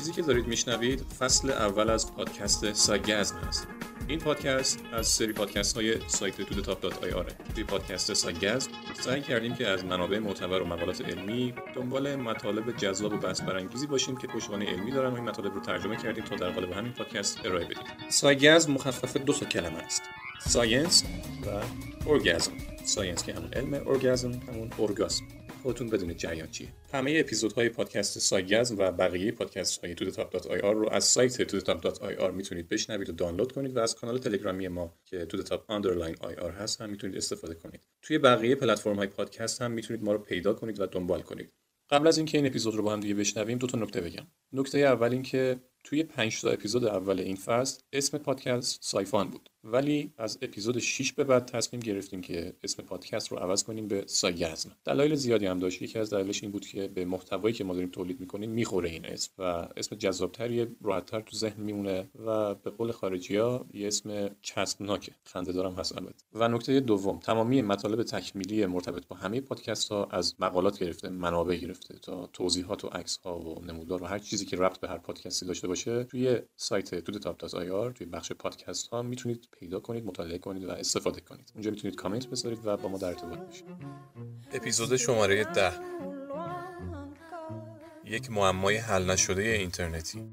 [0.00, 3.66] چیزی که دارید میشنوید فصل اول از پادکست سایگزم هست
[4.08, 9.20] این پادکست از سری پادکست های سایت تودتاپ dot ir ه توی پادکست سایگزم سعی
[9.20, 14.16] کردیم که از منابع معتبر و مقالات علمی دنبال مطالب جذاب و بحث برانگیزی باشیم
[14.16, 17.46] که پشتوانه علمی دارن و این مطالب رو ترجمه کردیم تا در قالب همین پادکست
[17.46, 17.82] ارائه بدیم.
[18.08, 20.02] سایگزم مخفف دو تا کلمه است.
[20.38, 21.04] science
[21.46, 21.48] و
[22.08, 22.52] orgasm.
[22.84, 25.24] science که همون علم اورگازم همون اورگاسم
[25.62, 26.68] خودتون بدونید جریان چیه.
[26.92, 29.84] همه اپیزودهای پادکست سایگزم و بقیه پادکست
[30.50, 31.70] های آر رو از سایت
[32.18, 35.26] آر می‌تونید بشنوید و دانلود کنید و از کانال تلگرامی ما که
[35.68, 37.80] underline ir هست هم می‌تونید استفاده کنید.
[38.02, 41.52] توی بقیه پلتفرم های پادکست هم می‌تونید ما رو پیدا کنید و دنبال کنید.
[41.90, 44.26] قبل از اینکه این اپیزود رو با هم دیگه بشنویم دو تا نکته بگم.
[44.52, 49.49] نکته اول اینکه توی 5 تا اپیزود اول این فصل اسم پادکست سایفان بود.
[49.64, 54.04] ولی از اپیزود 6 به بعد تصمیم گرفتیم که اسم پادکست رو عوض کنیم به
[54.06, 55.82] سایگزم دلایل زیادی هم داشت.
[55.82, 59.06] یکی از دلایلش این بود که به محتوایی که ما داریم تولید می‌کنیم می‌خوره این
[59.06, 59.42] اسم و
[59.76, 65.12] اسم جذابتری راحتتر تو ذهن میمونه و به قول خارجی ها یه اسم چسبناکه.
[65.24, 70.04] خنده دارم هست البته و نکته دوم تمامی مطالب تکمیلی مرتبط با همه پادکست ها
[70.04, 74.46] از مقالات گرفته منابع گرفته تا توضیحات و عکس ها و نمودار و هر چیزی
[74.46, 79.48] که ربط به هر پادکستی داشته باشه توی سایت تودتاپ.ir توی بخش پادکست ها می‌تونید
[79.52, 81.50] پیدا کنید مطالعه کنید و استفاده کنید.
[81.54, 83.66] اونجا می‌تونید کامنت بذارید و با ما در ارتباط باشید.
[84.52, 85.72] اپیزود شماره ده.
[88.04, 90.28] یک معمای حل نشده اینترنتی.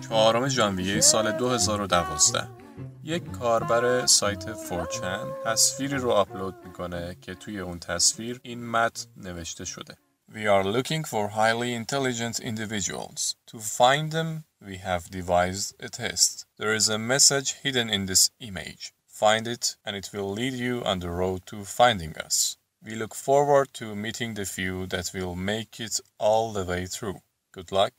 [0.00, 2.61] چهارم ژانویه سال 2012
[3.04, 9.64] یک کاربر سایت فورچن تصویری رو آپلود می‌کنه که توی اون تصویر این متن نوشته
[9.64, 9.96] شده
[10.32, 13.34] We are looking for highly intelligent individuals.
[13.50, 16.46] To find them, we have devised a test.
[16.58, 18.82] There is a message hidden in this image.
[19.06, 22.56] Find it and it will lead you on the road to finding us.
[22.86, 27.18] We look forward to meeting the few that will make it all the way through.
[27.56, 27.94] Good luck.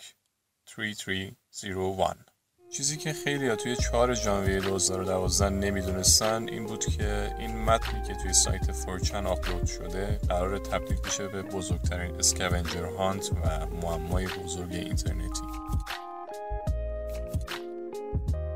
[0.65, 2.32] 3301
[2.73, 8.33] چیزی که خیلی توی 4 ژانویه 2012 نمی‌دونستن این بود که این متنی که توی
[8.33, 15.41] سایت فورچن آپلود شده قرار تبدیل بشه به بزرگترین اسکونجر هانت و معمای بزرگ اینترنتی.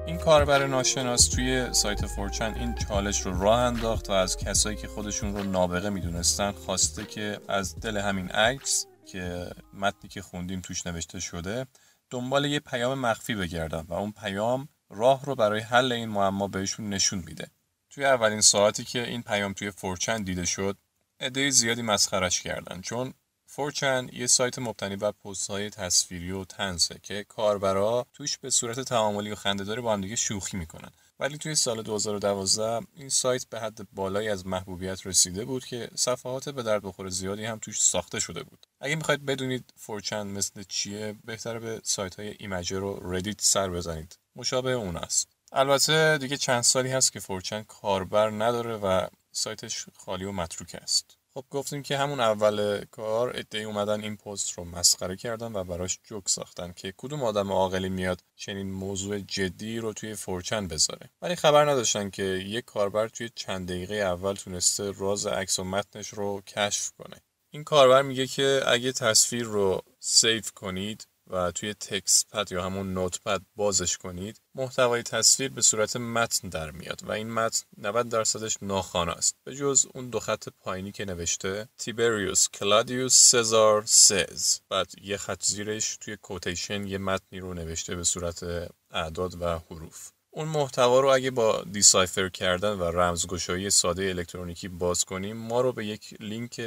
[0.06, 4.88] این کاربر ناشناس توی سایت فورچن این چالش رو راه انداخت و از کسایی که
[4.88, 10.88] خودشون رو نابغه می‌دونستن خواسته که از دل همین عکس که متنی که خوندیم توش
[10.88, 11.66] نوشته شده
[12.10, 16.90] دنبال یه پیام مخفی بگردن و اون پیام راه رو برای حل این معما بهشون
[16.90, 17.48] نشون میده.
[17.90, 20.78] توی اولین ساعتی که این پیام توی 4chan دیده شد
[21.20, 23.14] عده زیادی مسخرش کردن چون
[23.46, 28.80] 4chan یه سایت مبتنی بر پست های تصویری و طنزه که کاربرا توش به صورت
[28.80, 30.92] تعاملی و خنده‌داری با هم دیگه شوخی می‌کنن.
[31.20, 36.50] ولی توی سال 2012 این سایت به حد بالایی از محبوبیت رسیده بود که صفحات
[36.50, 38.67] به درد بخور زیادی هم توش ساخته شده بود.
[38.80, 44.20] اگه می‌خواید بدونید 4chan مثل چیه بهتره به سایت های Imgur و Reddit سر بزنید.
[44.36, 45.28] مشابه اون است.
[45.52, 51.18] البته دیگه چند سالی هست که 4chan کاربر نداره و سایتش خالی و متروک است.
[51.34, 56.00] خب گفتیم که همون اول کار عده‌ای اومدن این پست رو مسخره کردن و براش
[56.04, 61.10] جوک ساختن که کدوم آدم عاقلی میاد چنین موضوع جدی رو توی 4chan بذاره.
[61.22, 66.08] ولی خبر نداشتن که یک کاربر توی چند دقیقه اول تونسته راز عکس و متنش
[66.08, 67.22] رو کشف کنه.
[67.50, 73.42] این کاربر میگه که اگه تصویر رو save کنید و توی TextPad یا همون Notepad
[73.56, 79.36] بازش کنید محتوای تصویر به صورت متن در میاد و این متن 90 درصدش ناخواناست.
[79.44, 85.44] به جز اون دو خط پایینی که نوشته Tiberius Claudius Caesar says بعد یه خط
[85.44, 88.44] زیرش توی quotation یه متنی رو نوشته به صورت
[88.92, 90.12] اعداد و حروف.
[90.38, 95.72] اون محتوا رو اگه با دیسایفر کردن و رمزگشایی ساده الکترونیکی باز کنیم ما رو
[95.72, 96.60] به یک لینک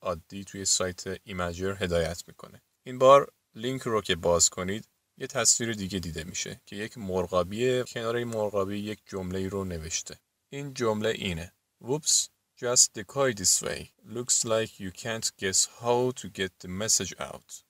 [0.00, 2.62] عادی توی سایت ایمجر هدایت می‌کنه.
[2.86, 4.88] این بار لینک رو که باز کنید
[5.18, 10.18] یه تصویر دیگه دیده میشه که یک مرغابی کنار مرغابی یک جمله رو نوشته.
[10.52, 11.52] این جمله اینه.
[11.84, 12.28] Whoops
[12.62, 13.80] just decoy this way.
[14.16, 17.62] Looks like you can't guess how to get the message out.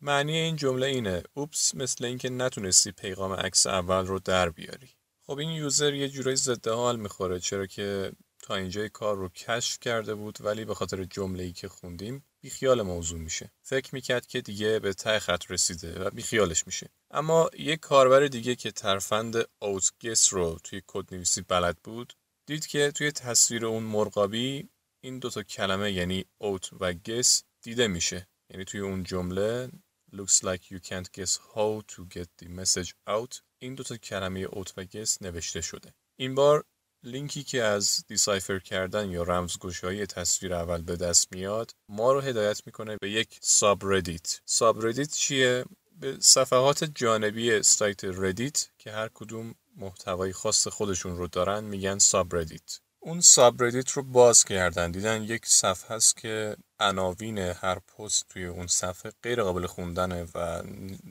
[0.00, 1.22] معنی این جمله اینه.
[1.34, 4.96] اوپس مثل اینکه نتونستی پیغام عکس اول رو در بیاری.
[5.26, 9.80] خب این یوزر یه جورایی ضد حال می‌خوره چرا که تا اینجای کار رو کشف
[9.80, 13.52] کرده بود ولی به خاطر جمله ای که خوندیم بیخیال موضوع میشه.
[13.62, 16.90] فکر می‌کرد که دیگه به ته خط رسیده و بیخیالش میشه.
[17.10, 22.12] اما یک کاربر دیگه که ترفند اوتگس رو توی کد نویسی بلد بود
[22.46, 24.68] دید که توی تصویر اون مرغابی
[25.00, 28.28] این دوتا کلمه یعنی اوت و گس دیده میشه.
[28.50, 29.70] یعنی توی اون جمله
[30.14, 33.42] looks like you can't guess how to get the message out.
[33.62, 35.94] این دوتا کلمه out و guess نوشته شده.
[36.16, 36.64] این بار
[37.02, 42.62] لینکی که از decipher کردن یا رمزگشایی تصویر اول به دست میاد ما رو هدایت
[42.66, 45.64] می‌کنه به یک subreddit subreddit چیه؟
[46.00, 52.80] به صفحات جانبی سایت Reddit که هر کدوم محتوای خاص خودشون رو دارن میگن subreddit
[53.04, 54.90] اون subreddit رو باز کردن.
[54.90, 60.62] دیدن یک صفحه است که عناوین هر پست توی اون صفحه غیر قابل خوندنه و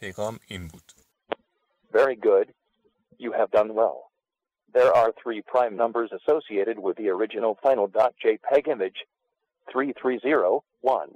[0.00, 0.92] پیغام این بود.
[1.92, 2.48] Very good.
[3.18, 3.98] You have done well.
[4.72, 8.98] There are three prime numbers associated with the original final .jpeg image.
[9.70, 11.10] 3301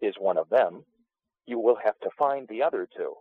[0.00, 0.84] is one of them.
[1.46, 3.14] You will have to find the other two.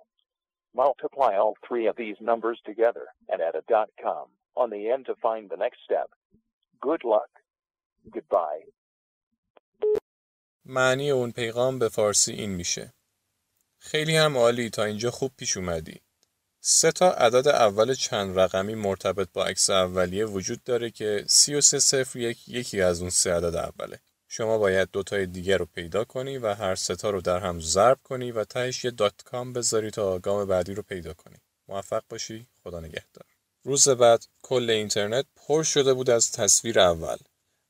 [0.73, 5.15] Multiply all three of these numbers together and add a .com on the end to
[5.15, 6.09] find the next step.
[6.81, 7.29] Good luck.
[8.14, 8.72] Goodbye.
[10.64, 12.92] معنی اون پیغام به فارسی این میشه.
[13.78, 16.00] خیلی هم عالی تا اینجا خوب پیش اومدی.
[16.60, 22.80] سه تا عدد اول چند رقمی مرتبط با عکس اولیه وجود داره که 3301 یکی
[22.80, 24.00] از اون سه عدد اوله.
[24.28, 28.32] شما باید دوتای دیگر رو پیدا کنی و هر ستا رو در هم ضرب کنی
[28.32, 31.36] و تهش یه دات کام بذاری تا گام بعدی رو پیدا کنی.
[31.68, 33.26] موفق باشی خدا نگهدار.
[33.64, 37.16] روز بعد کل اینترنت پر شده بود از تصویر اول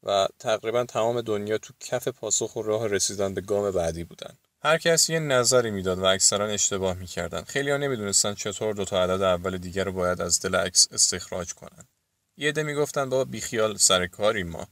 [0.02, 4.34] و تقریبا تمام دنیا تو کف پاسخ و راه رسیدن به گام بعدی بودن.
[4.62, 7.42] هر کسی یه نظری می‌داد و اکثرا اشتباه می‌کردن.
[7.42, 11.54] خیلی ها نمی‌دونستن چطور دو تا عدد اول دیگر رو باید از دل عکس استخراج
[11.54, 11.84] کنن.
[12.36, 14.66] یه عده می‌گفتن بابا بیخیال سر کاری ما.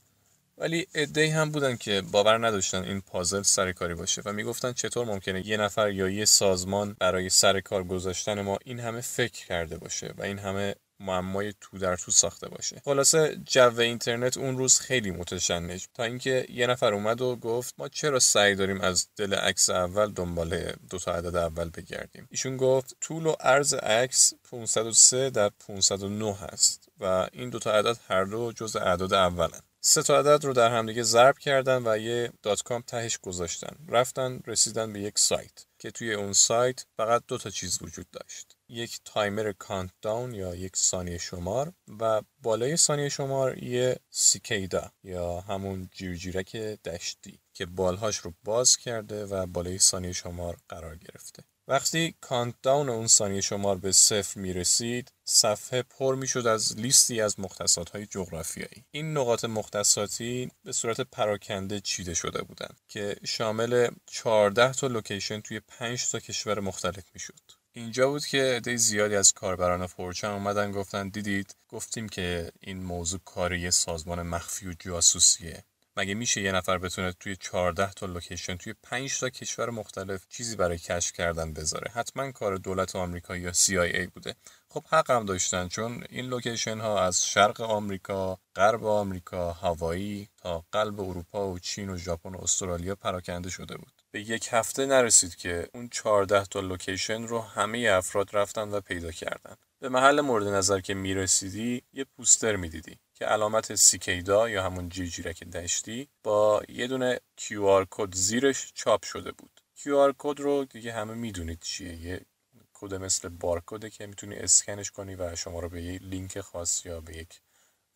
[0.58, 5.46] ولی عده هم بودن که باور نداشتن این پازل سرکاری باشه و می‌گفتن چطور ممکنه
[5.46, 10.14] یه نفر یا یه سازمان برای سر کار گذاشتن ما این همه فکر کرده باشه
[10.18, 12.82] و این همه معمای تو در تو ساخته باشه.
[12.84, 15.86] خلاصه جو اینترنت اون روز خیلی متشنج.
[15.94, 20.12] تا اینکه یه نفر اومد و گفت ما چرا سعی داریم از دل عکس اول
[20.12, 26.34] دنبال دو تا عدد اول بگردیم؟ ایشون گفت طول و عرض عکس 503 در 509
[26.34, 29.60] هست و این دو تا عدد هر دو جز اعداد اولن.
[29.80, 33.76] سه تا عدد رو در همدیگه ضرب کردن و یه dot com تهش گذاشتن.
[33.88, 35.64] رفتن رسیدن به یک سایت.
[35.84, 38.56] که توی اون سایت فقط دو تا چیز وجود داشت.
[38.68, 45.88] یک timer countdown یا یک ثانیه شمار و بالای ثانیه شمار یه سیکیدا یا همون
[45.92, 51.44] جیرجیرک دشتی که بالهاش رو باز کرده و بالای ثانیه شمار قرار گرفته.
[51.68, 56.78] وقتی کانت داون اون ثانیه شمار به صفر می رسید صفحه پر می شد از
[56.78, 58.84] لیستی از مختصات های جغرافیایی.
[58.90, 65.60] این نقاط مختصاتی به صورت پراکنده چیده شده بودند که شامل 14 تا لوکیشن توی
[65.60, 67.40] 5 تا کشور مختلف می شد
[67.72, 73.20] اینجا بود که عده زیادی از کاربران 4chan اومدن گفتن دیدید گفتیم که این موضوع
[73.24, 75.64] کار یه سازمان مخفی و جاسوسیه.
[75.96, 80.56] مگه میشه یه نفر بتونه توی 14 تا location توی 5 تا کشور مختلف چیزی
[80.56, 84.34] برای کشف کردن بذاره حتما کار دولت آمریکا یا CIA بوده
[84.68, 90.64] خب حق هم داشتن چون این location ها از شرق آمریکا، غرب آمریکا، هاوایی تا
[90.72, 93.92] قلب اروپا و چین و ژاپن و استرالیا پراکنده شده بود.
[94.10, 99.10] به یک هفته نرسید که اون 14 تا location رو همه افراد رفتن و پیدا
[99.10, 99.56] کردن.
[99.80, 105.44] به محل مورد نظر که می‌رسیدی یه پوستر می‌دیدی که علامت Cicada یا همون جیرجیرک
[105.44, 109.60] دشتی با یه دونه QR کد زیرش چاپ شده بود.
[109.76, 111.94] QR کد رو دیگه همه می‌دونید چیه.
[111.96, 112.26] یه
[112.72, 117.00] کد مثل بارکده که می‌تونی اسکنش کنی و شما رو به یه لینک خاص یا
[117.00, 117.40] به یک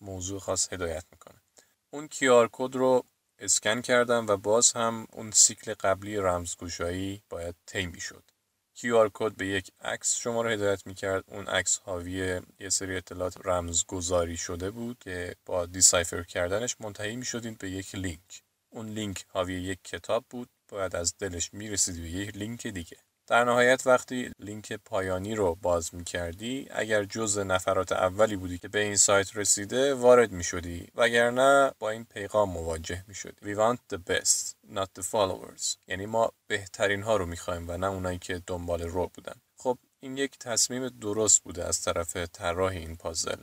[0.01, 1.43] موضوع خاص هدایت می‌کنه.
[1.91, 3.05] اون QR کد رو
[3.39, 8.25] اسکن کردن و باز هم اون سیکل قبلی رمزگشایی باید طی می‌شد.
[8.79, 11.25] QR کد به یک عکس شما رو هدایت می‌کرد.
[11.27, 17.59] اون عکس حاوی یه سری اطلاعات رمزگذاری شده بود که با decipher کردنش منتهی می‌شدید
[17.59, 18.43] به یک لینک.
[18.71, 20.49] اون لینک حاوی یک کتاب بود.
[20.69, 22.97] باید از دلش می‌رسیدی به یک لینک دیگه.
[23.29, 28.69] در نهایت وقتی لینک پایانی رو باز می کردی اگر جز نفرات اولی بودی که
[28.69, 33.59] به این سایت رسیده وارد می شدی وگرنه با این پیغام مواجه می شدی We
[33.59, 35.77] want the best not the followers.
[35.89, 39.35] یعنی ما بهترین ها رو می خواهیم و نه اونایی که دنبال رو بودن.
[39.57, 43.37] خب این یک تصمیم درست بوده از طرف طراح این پازل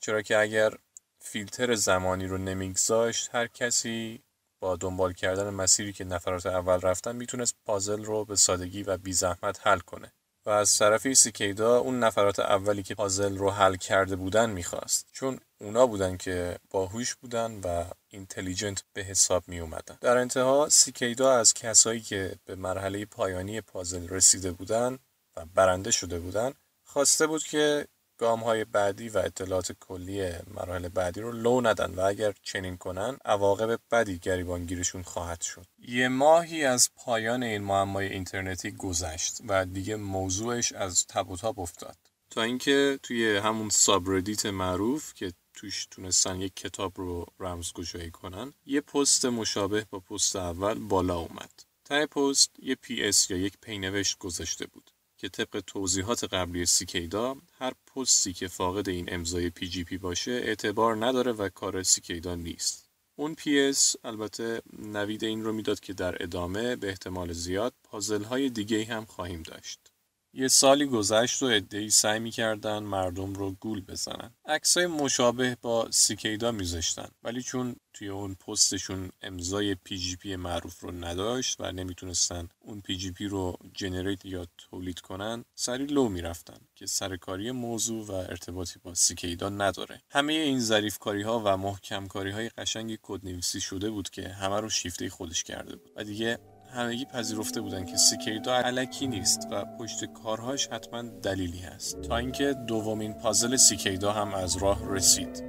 [0.00, 0.72] چرا که اگر
[1.20, 4.22] فیلتر زمانی رو نمیگذاشت هر کسی
[4.60, 9.12] با دنبال کردن مسیری که نفرات اول رفتن می‌تونست پازل رو به سادگی و بی
[9.12, 10.12] زحمت حل کنه.
[10.46, 15.06] و از طرفی سیکیدا اون نفرات اولی که پازل رو حل کرده بودن می‌خواست.
[15.12, 21.32] چون اونا بودن که باهوش بودن و اینتلیجنت به حساب می اومدن در انتها سیکیدا
[21.32, 24.98] از کسایی که به مرحله پایانی پازل رسیده بودن
[25.36, 26.52] و برنده شده بودن
[26.84, 27.86] خواسته بود که
[28.18, 33.18] گام های بعدی و اطلاعات کلی مراحل بعدی رو لو ندن و اگر چنین کنن
[33.24, 35.66] عواقب بدی گریبانگیرشون خواهد شد.
[35.78, 41.60] یه ماهی از پایان این معمای اینترنتی گذشت و دیگه موضوعش از تب و تاب
[41.60, 41.96] افتاد.
[42.30, 48.80] تا اینکه توی همون subreddit معروف که توش تونستن یک کتاب رو رمزگشایی کنن یه
[48.80, 51.50] پست مشابه با پست اول بالا اومد.
[51.84, 54.90] ته پست یه PS یا یک پینوشت گذاشته بود.
[55.16, 61.32] که طبق توضیحات قبلی Cicada هر پستی که فاقد این امضای PGP باشه اعتبار نداره
[61.32, 62.90] و کار Cicada نیست.
[63.16, 68.50] اون PS البته نوید این رو می‌داد که در ادامه به احتمال زیاد پازل های
[68.50, 69.95] دیگه هم خواهیم داشت.
[70.38, 74.30] یه سالی گذشت و عده‌ای سعی می‌کردن مردم رو گول بزنن.
[74.46, 77.08] عکسای مشابه با Cicada میذاشتن.
[77.22, 83.58] ولی چون توی اون پستشون امضای PGP معروف رو نداشت و نمی‌تونستن اون PGP رو
[83.74, 90.02] generate یا تولید کنن سریع لو می‌رفتن که سرکاریه موضوع و ارتباطی با Cicada نداره.
[90.10, 94.60] همه این ظریف کاری ها و محکم کاری های قشنگ کدنویسی شده بود که همه
[94.60, 95.92] رو شیفته خودش کرده بود.
[95.96, 96.38] و دیگه
[96.76, 102.00] همگی پذیرفته بودن که سیکیدا علکی نیست و پشت کارهاش حتما دلیلی هست.
[102.00, 105.44] تا اینکه دومین پازل سیکیدا هم از راه رسید.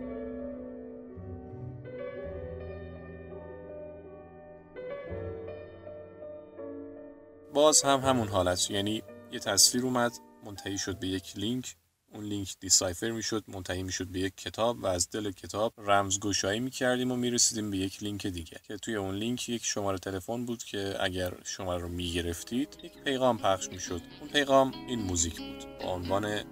[7.53, 8.71] باز هم همون حالت.
[8.71, 10.11] یعنی یه تصویر اومد
[10.45, 11.75] منتهی شد به یک لینک.
[12.17, 17.11] اون لینک decipher می‌شد منتهی می‌شد به یک کتاب و از دل کتاب رمزگشایی می‌کردیم
[17.11, 20.95] و می‌رسیدیم به یک لینک دیگه که توی اون لینک یک شماره تلفن بود که
[20.99, 24.01] اگر شماره رو می‌گرفتید یک پیغام پخش می‌شد.
[24.21, 26.43] اون پیغام این موزیک بود با عنوان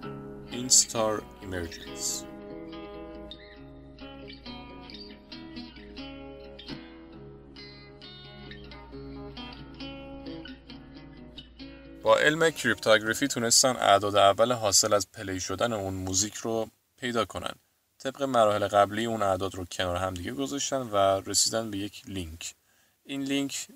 [0.50, 2.24] Instar Emergence
[12.26, 17.54] علم cryptography تونستن اعداد اول حاصل از play شدن اون موزیک رو پیدا کنن.
[17.98, 22.54] طبق مراحل قبلی اون اعداد رو کنار هم دیگه گذاشتن و رسیدن به یک لینک.
[23.04, 23.66] این لینک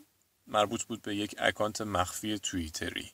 [0.46, 3.10] مربوط بود به یک account مخفی توییتری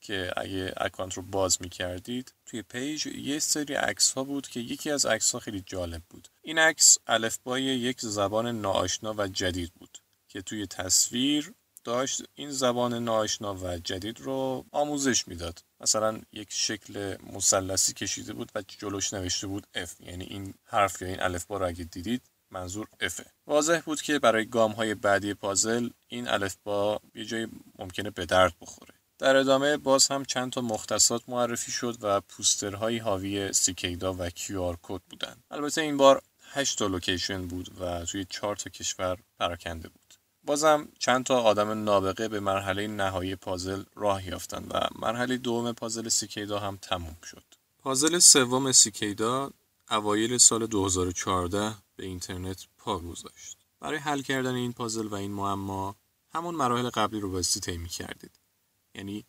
[0.00, 4.60] که اگه account رو باز می کردید توی page یه سری عکس ها بود که
[4.60, 6.28] یکی از عکس ها خیلی جالب بود.
[6.42, 9.98] این عکس الفبای یک زبان ناآشنا و جدید بود
[10.28, 15.62] که توی تصویر داشت این زبان ناآشنا و جدید رو آموزش می‌داد.
[15.80, 21.08] مثلا یک شکل مثلثی کشیده بود و جلوش نوشته بود F یعنی این حرف یا
[21.08, 23.20] این الفبا رو اگه دیدید منظور F.
[23.46, 27.46] واضح بود که برای گام های بعدی پازل این الفبا یه جایی
[27.78, 28.94] ممکنه به درد بخوره.
[29.18, 34.76] در ادامه باز هم چند تا مختصات معرفی شد و پوسترهایی حاوی سیکیدا و کیو
[34.82, 35.36] کد بودن.
[35.50, 36.22] البته این بار
[36.52, 40.09] 8 تا لوکیشن بود و توی 4 تا کشور پراکنده بود.
[40.50, 46.08] بازم چند تا آدم نابغه به مرحله نهایی پازل راه یافتن و مرحله دوم پازل
[46.08, 47.44] سیکیدا هم تموم شد.
[47.78, 49.50] پازل سوم سیکیدا
[49.90, 53.56] اوایل سال 2014 به اینترنت پا گذاشت.
[53.80, 55.96] برای حل کردن این پازل و این معما
[56.34, 58.38] همون مراحل قبلی رو بایستی طی کردید.
[58.94, 59.24] یعنی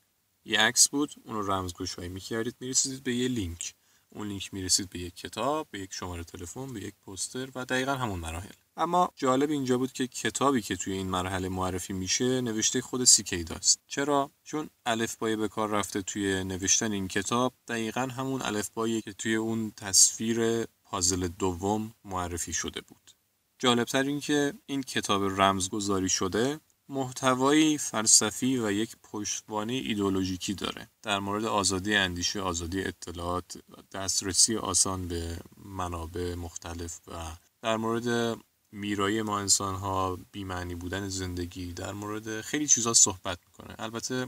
[0.46, 3.74] یه عکس بود اون رو رمزگشایی می‌کردید می‌رسیدید به یه لینک
[4.10, 7.96] اون لینک می‌رسید به یک کتاب به یک شماره تلفن به یک پوستر و دقیقا
[7.96, 12.82] همون مراحل اما جالب اینجا بود که کتابی که توی این مرحله معرفی میشه نوشته
[12.82, 19.02] خود سیکیداست چرا؟ چون الفبای به کار رفته توی نوشتن این کتاب دقیقا همون الفبایی
[19.02, 23.12] که توی اون تصویر پازل دوم معرفی شده بود.
[23.60, 26.60] جالبتر این که این کتاب رمزگذاری شده
[26.90, 30.90] محتوایی فلسفی و یک پشتوانه ایدولوژیکی داره.
[31.02, 33.58] در مورد آزادی اندیشه آزادی اطلاعات
[33.92, 37.14] دسترسی آسان به منابع مختلف و
[37.62, 38.38] در مورد
[38.72, 43.76] میرایی ما انسان ها بیمعنی بودن زندگی در مورد خیلی چیزا صحبت می‌کنه.
[43.80, 44.28] البته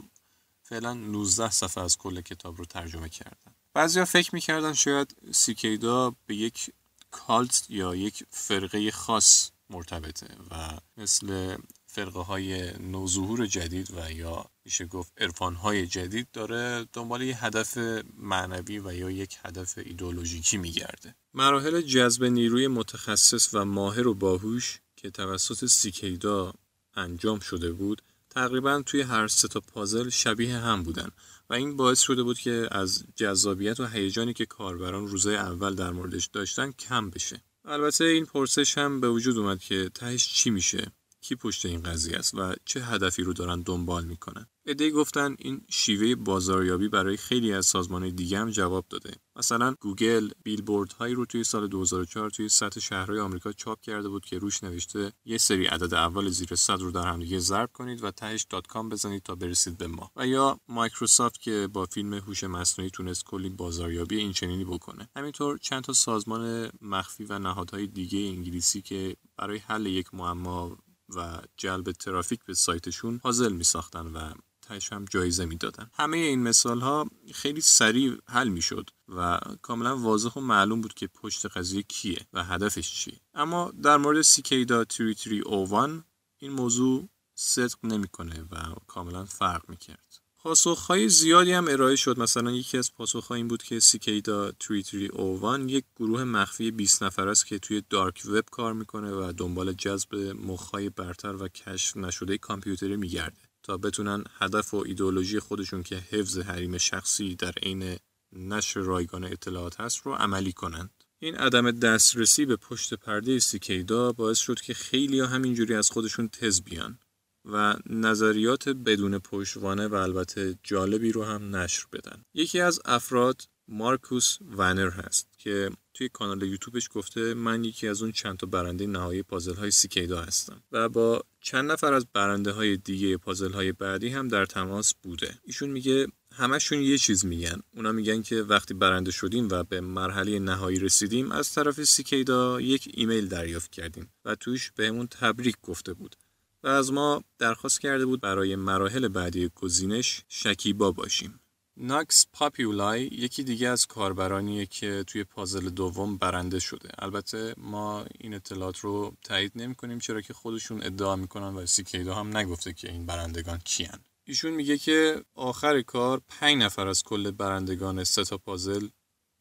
[0.64, 3.56] فعلا 19 صفحه از کل کتاب رو ترجمه کردن.
[3.74, 6.74] بعضیا فکر می‌کردن شاید سیکیدا به یک
[7.12, 11.58] کالت یا یک فرقه خاص مرتبطه و مثل
[11.94, 17.78] فرقه های نوظهور جدید و یا میشه گفت عرفان های جدید داره دنبال یه هدف
[18.18, 21.16] معنوی و یا یک هدف ایدولوژیکی میگرده.
[21.34, 26.54] مراحل جذب نیروی متخصص و ماهر و باهوش که توسط سیکیدا
[26.96, 31.10] انجام شده بود تقریبا توی هر سه تا پازل شبیه هم بودن
[31.50, 35.92] و این باعث شده بود که از جذابیت و هیجانی که کاربران روزهای اول در
[35.92, 37.44] موردش داشتن کم بشه.
[37.66, 40.92] البته این پرسش هم به وجود اومد که تهش چی میشه.
[41.24, 45.62] کی پشت این قضیه است و چه هدفی رو دارن دنبال می‌کنن؟ ادهی گفتن این
[45.70, 49.16] شیوه بازاریابی برای خیلی از سازمان دیگه هم جواب داده.
[49.36, 54.26] مثلا گوگل بیلبورد هایی رو توی سال 2004 توی سطح شهرهای آمریکا چاپ کرده بود
[54.26, 58.12] که روش نوشته یه سری عدد اول زیر صد رو در همدیگه ضرب کنید و
[58.12, 60.12] تهش dot com بزنید تا برسید به ما.
[60.16, 65.10] و یا مایکروسافت که با فیلم هوش مصنوعی تونست کلی بازاریابی این چنینی بکنه.
[65.16, 70.78] همینطور چند تا سازمان مخفی و نهادهای دیگه انگلیسی که برای حل یک معما
[71.16, 75.90] و جلب ترافیک به سایتشون پازل می ساختن و تهش هم جایزه می‌دادن.
[75.94, 80.94] همه این مثال ها خیلی سریع حل می شد و کاملا واضح و معلوم بود
[80.94, 83.20] که پشت قضیه کیه و هدفش چیه.
[83.34, 86.04] اما در مورد CK.3301
[86.38, 90.23] این موضوع صدق نمی‌کنه و کاملا فرق می‌کرد.
[90.44, 92.20] پاسخهای زیادی هم ارائه شد.
[92.20, 97.60] مثلا یکی از پاسخها این بود که CK.3301 یک گروه مخفی 20 نفر است که
[97.60, 103.38] توی دارک وب کار می‌کنه و دنبال جذب مخهای برتر و کشف نشده کامپیوتری میگرده
[103.64, 107.98] تا بتونن هدف و ایدئولوژی خودشون که حفظ حریم شخصی در عین
[108.36, 110.90] نشر رایگان اطلاعات هست رو عملی کنند.
[111.20, 116.28] این عدم دسترسی به پشت پرده سیکیدا باعث شد که خیلی ها همینجوری از خودشون
[116.28, 117.00] تز بیان.
[117.46, 122.26] و نظریات بدون پشتوانه و البته جالبی رو هم نشر بدن.
[122.34, 128.12] یکی از افراد مارکوس ونر هست که توی کانال یوتیوبش گفته من یکی از اون
[128.12, 132.78] چند تا برنده نهایی پازل های سیکیدا هستم و با چند نفر از برنده های
[132.78, 135.40] دیگه پازل های بعدی هم در تماس بوده.
[135.44, 137.60] ایشون میگه همشون یه چیز میگن.
[137.76, 142.92] اونا میگن که وقتی برنده شدیم و به مرحله نهایی رسیدیم از طرف سیکیدا یک
[142.94, 146.16] ایمیل دریافت کردیم و توش بهمون تبریک گفته بود.
[146.64, 151.40] و از ما درخواست کرده بود برای مراحل بعدی گزینش شکیبا باشیم.
[151.78, 156.90] Nox Populi یکی دیگه از کاربرانیه که توی پازل دوم برنده شده.
[157.00, 162.14] البته ما این اطلاعات رو تایید نمی کنیم چرا که خودشون ادعا می‌کنن و Cicada
[162.14, 164.00] هم نگفته که این برندگان کیان.
[164.26, 168.88] ایشون میگه که آخر کار پنج نفر از کل برندگان سه تا پازل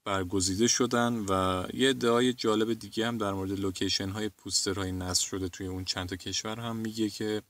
[0.04, 5.26] برگزیده شدن و یه ادعای جالب دیگه هم در مورد location های پوستر های نصب
[5.26, 7.42] شده توی اون چند تا کشور هم میگه که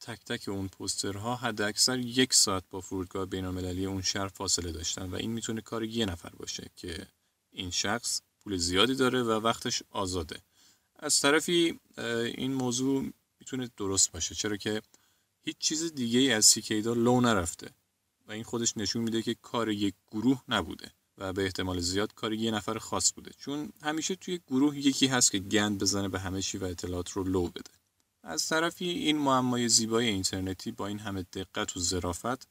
[0.00, 4.72] تک تک اون پوسترها حد اکثر یک ساعت با فرودگاه بین المللی اون شهر فاصله
[4.72, 7.06] داشتن و این می‌تونه کار یه نفر باشه که
[7.50, 10.42] این شخص پول زیادی داره و وقتش آزاده.
[10.98, 11.80] از طرفی
[12.34, 14.82] این موضوع می‌تونه درست باشه چرا که
[15.40, 17.70] هیچ چیز دیگه ای از سیکیدا لو نرفته
[18.28, 20.92] و این خودش نشون میده که کار یک گروه نبوده.
[21.18, 23.30] و به احتمال زیاد کار یه نفر خاص بوده.
[23.38, 27.24] چون همیشه توی گروه یکی هست که گند بزنه به همه چی و اطلاعات رو
[27.24, 27.70] لو بده.
[28.24, 32.48] از طرفی این معمای زیبای اینترنتی با این همه دقت و ظرافت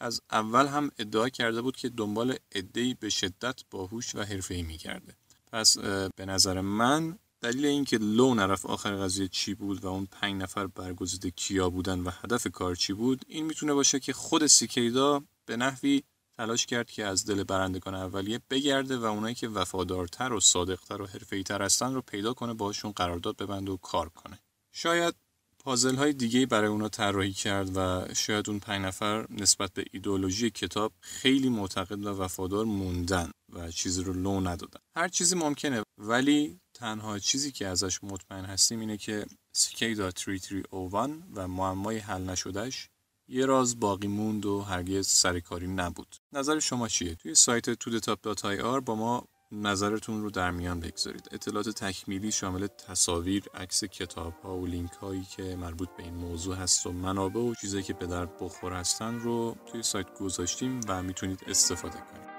[0.00, 5.16] از اول هم ادعا کرده بود که دنبال عدهای به شدت باهوش و حرفه‌ای می‌کرده.
[5.52, 5.78] پس
[6.16, 10.66] به نظر من دلیل اینکه لو نرف آخر قضیه چی بود و اون پنج نفر
[10.66, 15.56] برگزیده کیا بودن و هدف کار چی بود این می‌تونه باشه که خود سیکیدا به
[15.56, 16.02] نحوی
[16.38, 21.06] تلاش کرد که از دل برندگان اولیه بگرده و اونایی که وفادارتر و صادقتر و
[21.06, 24.38] حرفه‌ای‌تر هستن رو پیدا کنه باشون قرارداد ببنده و کار کنه.
[24.72, 25.14] شاید
[25.58, 30.50] پازل های دیگه برای اونا طراحی کرد و شاید اون پنج نفر نسبت به ایدئولوژی
[30.50, 34.80] کتاب خیلی معتقد و وفادار موندن و چیزی رو لو ندادن.
[34.96, 41.98] هر چیزی ممکنه ولی تنها چیزی که ازش مطمئن هستیم اینه که CK.3301 و معمای
[41.98, 42.88] حل نشدهش
[43.28, 46.16] یه راز باقی موند و هرگز سرکاری نبود.
[46.32, 51.28] نظر شما چیه؟ توی سایت tudetop.ir با ما نظرتون رو در میان بگذارید.
[51.32, 56.56] اطلاعات تکمیلی شامل تصاویر عکس کتاب ها و لینک هایی که مربوط به این موضوع
[56.56, 61.02] هست و منابع و چیزایی که به درد بخور هستن رو توی سایت گذاشتیم و
[61.02, 62.35] می‌تونید استفاده کنید.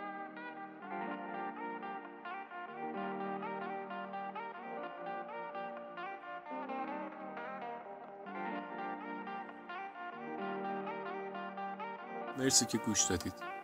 [12.38, 13.56] مرسی که گوش دادید.